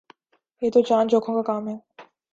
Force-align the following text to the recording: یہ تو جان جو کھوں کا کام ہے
یہ 0.61 0.69
تو 0.71 0.81
جان 0.81 1.07
جو 1.07 1.19
کھوں 1.19 1.35
کا 1.35 1.41
کام 1.43 1.67
ہے 1.67 1.75